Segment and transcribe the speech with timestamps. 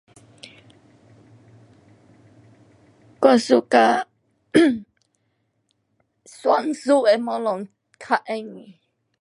[3.21, 3.85] 我 suka
[6.25, 8.79] 算数的东西较容易。